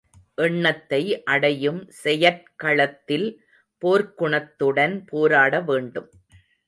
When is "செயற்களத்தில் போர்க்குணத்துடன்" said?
2.03-4.95